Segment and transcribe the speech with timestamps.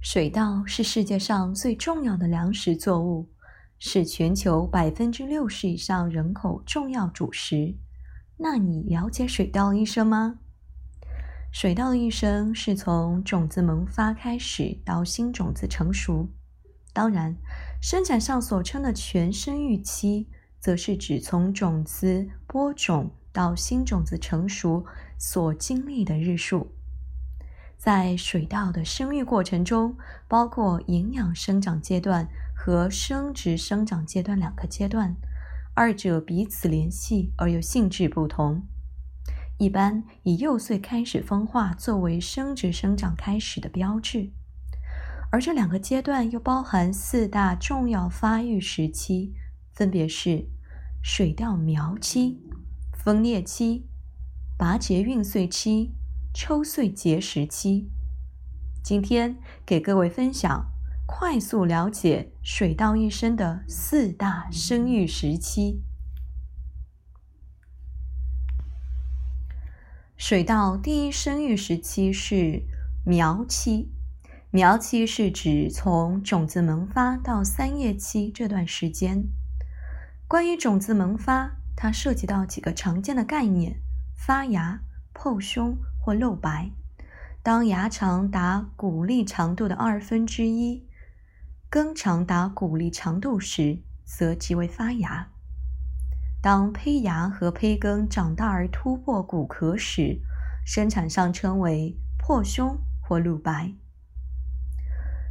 [0.00, 3.28] 水稻是世界上最重要的粮食作物，
[3.80, 7.74] 是全球百分之六十以上人口重要主食。
[8.36, 10.38] 那你了解水稻一生吗？
[11.50, 16.28] 水稻的一生是从种子萌发开始到新种子成熟。
[16.92, 17.36] 当然，
[17.82, 20.28] 生产上所称的全生育期，
[20.60, 24.86] 则是指从种子播种到新种子成熟
[25.18, 26.72] 所经历的日数。
[27.78, 29.96] 在水稻的生育过程中，
[30.26, 35.14] 包括营养生长阶段和生殖生长阶段两个阶段，
[35.74, 38.66] 二者彼此联系而又性质不同。
[39.58, 44.32] 一般以幼穗开始分化作为生殖生长开始的标志，
[45.30, 49.34] 而这两个阶段又包含四大重要发育时期，
[49.72, 50.48] 分别是
[51.00, 52.40] 水稻苗期、
[52.92, 53.86] 分裂期、
[54.56, 55.94] 拔节孕穗期、
[56.40, 57.90] 抽穗结实期。
[58.80, 60.70] 今天给各位分享
[61.04, 65.82] 快速了解水稻一生的四大生育时期。
[70.16, 72.62] 水稻第一生育时期是
[73.04, 73.90] 苗期，
[74.52, 79.24] 苗期是指从种子萌发到三叶期这段时间。
[80.28, 83.82] 关于种子萌发，它涉及到几个常见的概念：
[84.14, 85.76] 发芽、破胸
[86.08, 86.70] 或露白。
[87.42, 90.88] 当芽长达谷粒长度的二分之一，
[91.68, 95.28] 根长达谷粒长度时，则即为发芽。
[96.40, 100.22] 当胚芽和胚根长大而突破骨壳时，
[100.64, 103.74] 生产上称为破胸或露白。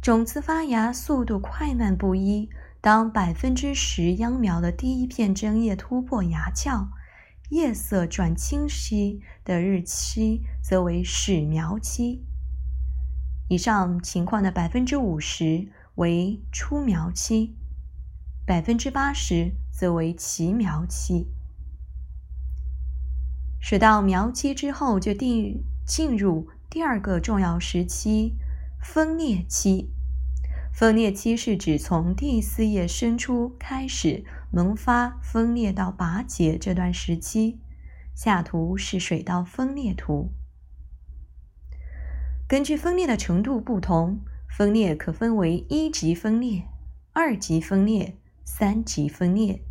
[0.00, 2.48] 种子发芽速度快慢不一。
[2.80, 6.88] 当百分之十秧苗的第一片针叶突破芽鞘，
[7.50, 12.24] 叶色转清晰的日期，则为始苗期。
[13.48, 17.56] 以上情况的百分之五十为初苗期，
[18.44, 19.52] 百分之八十。
[19.80, 21.32] 则为其苗期。
[23.58, 28.36] 水稻苗期之后，就定进入第二个重要时期——
[28.78, 29.94] 分裂期。
[30.72, 37.60] 分裂期是指从第四叶伸出开始萌发、分裂到拔节这段时期。
[38.14, 40.32] 下图是水稻分裂图。
[42.46, 46.64] 根据分裂的程度不同，分裂可分为一级分裂、
[47.12, 49.62] 二级分裂、三级分裂。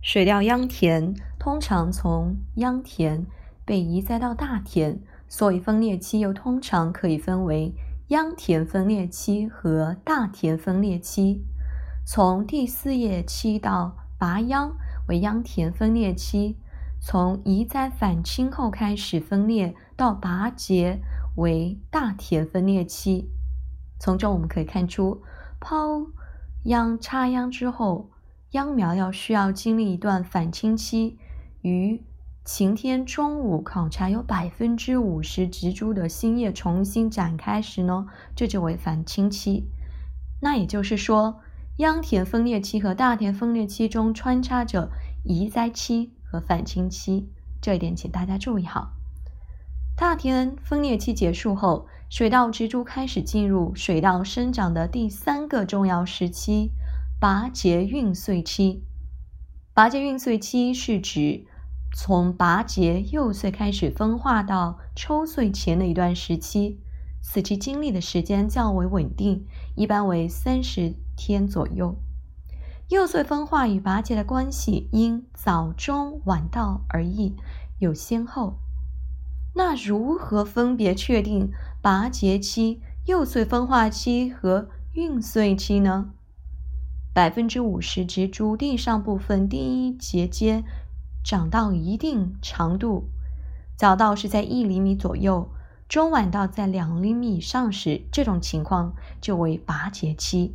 [0.00, 3.26] 水稻秧田通常从秧田
[3.64, 7.74] 被移栽到大田，所以分裂期又通常可以分为
[8.08, 11.44] 秧田分裂期和大田分裂期。
[12.04, 14.76] 从第四叶期到拔秧
[15.08, 16.56] 为秧田分裂期，
[17.00, 21.00] 从移栽返青后开始分裂到拔节
[21.34, 23.28] 为大田分裂期。
[23.98, 25.22] 从中我们可以看出，
[25.58, 26.06] 抛
[26.64, 28.10] 秧插秧之后。
[28.52, 31.18] 秧苗要需要经历一段返青期，
[31.62, 32.00] 于
[32.46, 39.68] 晴天中午考察有百分之五十植株的新叶重新展开时呢，这就为返青期。
[40.40, 41.40] 那也就是说，
[41.78, 44.92] 秧田分裂期和大田分裂期中穿插着
[45.24, 47.28] 移栽期和返青期，
[47.60, 48.92] 这一点请大家注意好。
[49.96, 56.70] 大田分裂期结束后，水稻植株开始进入水稻生长的第三个重要时期。
[57.18, 58.84] 拔节孕穗期，
[59.74, 61.46] 拔节孕穗期是指
[61.98, 66.78] 从拔节幼穗开始分化到抽穗前的一段时期，
[67.22, 69.46] 此期经历的时间较为稳定，
[69.76, 71.96] 一般为三十天左右。
[72.90, 77.34] 幼穗分化与拔节的关系因早中晚到而异，
[77.78, 78.58] 有先后。
[79.54, 86.10] 那如何分别确定拔节期、幼穗分化期和孕穗期呢？
[87.14, 90.62] 百分之五十植株地上部分第一节间
[91.26, 93.08] 长到一定长度，
[93.74, 95.48] 早稻是在一厘米左右，
[95.88, 100.54] 中晚稻在两厘米以上时，这种情况就为拔节期。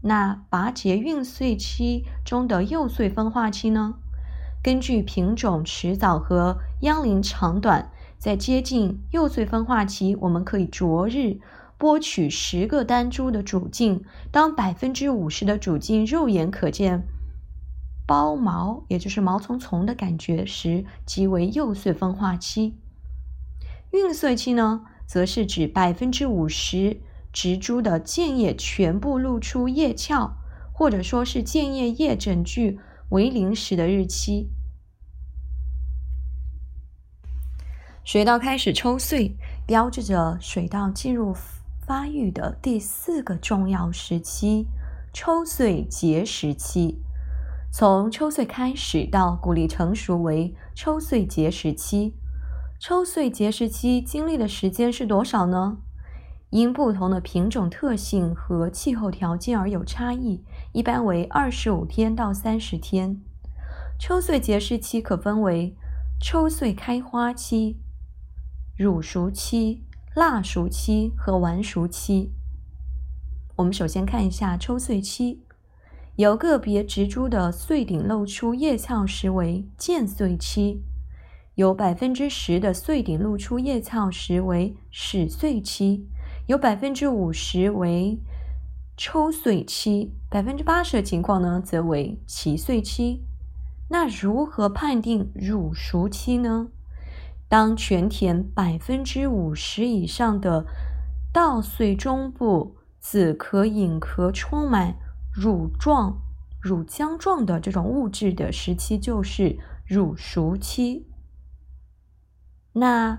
[0.00, 3.96] 那拔节孕穗期中的幼穗分化期呢？
[4.62, 11.38] 根据品种迟早和秧龄长短，在接近幼穗分化期，我们可以逐日。
[11.78, 17.06] 剥取十个单株的主茎，当百分之五十的主茎肉眼可见
[18.06, 22.78] 包毛，也就是毛丛丛的感觉时，即为幼穗分化期。
[23.92, 27.00] 孕穗期呢，则是指百分之五十
[27.32, 30.32] 植株的茎叶全部露出叶鞘，
[30.72, 32.80] 或者说是茎叶叶整具
[33.10, 34.50] 为零时的日期。
[38.04, 39.34] 水稻开始抽穗，
[39.66, 41.34] 标志着水稻进入
[41.86, 44.66] 发育的第四个重要时期——
[45.14, 47.03] 抽穗结实期。
[47.76, 52.14] 从抽穗开始到谷粒成熟为抽穗结实期。
[52.78, 55.78] 抽穗结实期经历的时间是多少呢？
[56.50, 63.20] 因不同的品种特性和气候条件而有差异，一般为二十五天到三十天。
[63.98, 65.76] 抽穗结实期可分为
[66.20, 67.80] 抽穗开花期、
[68.78, 69.82] 乳熟期、
[70.14, 72.32] 蜡熟期和完熟期。
[73.56, 75.40] 我们首先看一下抽穗期。
[76.16, 80.80] 有个别植株的穗顶露出叶鞘时为间穗期，
[81.56, 86.06] 有百分之十的穗顶露出叶鞘时为始穗期，
[86.46, 88.20] 有百分之五十为
[88.96, 93.24] 抽穗期，百分之八十的情况呢则为齐穗期。
[93.88, 96.68] 那如何判定乳熟期呢？
[97.48, 100.64] 当全田百分之五十以上的
[101.32, 104.94] 稻穗中部子壳、隐壳充满。
[105.34, 106.22] 乳状、
[106.60, 111.08] 乳浆状的这种物质的时期就是乳熟期。
[112.74, 113.18] 那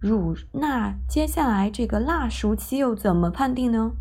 [0.00, 3.92] 乳那接下来这个蜡熟期又怎么判定呢？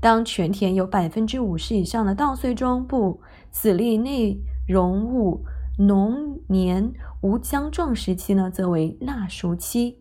[0.00, 5.44] 当全田有百分之五十以上的稻穗中部籽粒内容物
[5.78, 9.98] 浓黏无浆状时期呢，则为蜡熟期。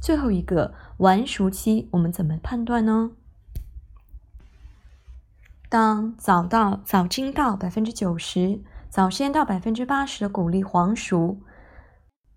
[0.00, 3.10] 最后一个完熟期，我们怎么判断呢？
[5.70, 11.40] 当早稻、早精稻百分之九十、早先稻百分之八十的谷粒黄熟，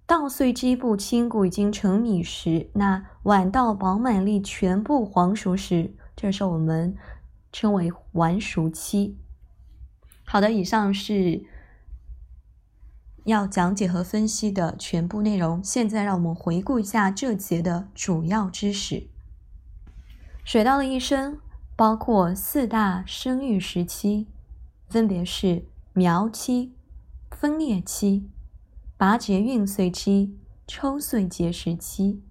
[0.06, 6.98] 稻穗基部青谷已经成米时，那晚稻饱满粒全部黄熟时，这时候我们
[7.54, 9.18] 称为完熟期。
[10.26, 11.46] 好的，以上是
[13.24, 15.64] 要讲解和分析的全部内容。
[15.64, 19.08] 现在让我们回顾一下这节的主要知识：
[20.44, 21.40] 水稻的一生。
[21.76, 24.28] 包括四大生育时期，
[24.88, 26.74] 分别是苗期、
[27.32, 28.30] 分裂期、
[28.98, 30.38] 拔节孕穗期、
[30.68, 32.22] 抽穗结实期。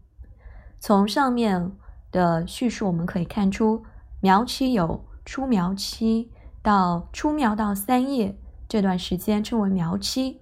[0.79, 1.73] 从上面
[2.13, 3.85] 的叙述我们可以看出，
[4.21, 6.31] 苗期有出苗期
[6.63, 8.39] 到出苗到三叶
[8.69, 10.41] 这段时间称为苗期，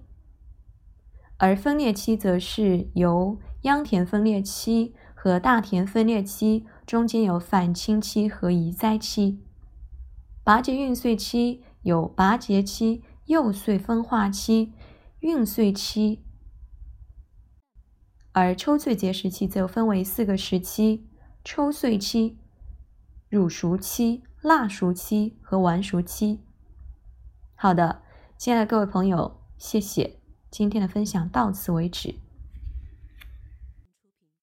[1.37, 6.65] 而分裂期则是由秧田分裂期和大田分裂期。
[6.85, 9.43] 中间有反青期和移栽期，
[10.45, 14.73] 拔节孕穗期有拔节期、幼穗分化期、
[15.19, 16.23] 孕穗期，
[18.31, 21.05] 而抽穗结实期则分为四个时期：
[21.43, 22.39] 抽穗期、
[23.27, 26.39] 乳熟期、蜡熟期和完熟期。
[27.55, 28.01] 好的，
[28.37, 32.15] 亲爱的各位朋友，谢谢，今天的分享到此为止。